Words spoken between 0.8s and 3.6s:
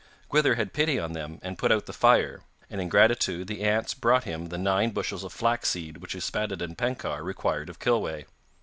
on them, and put out the fire, and in gratitude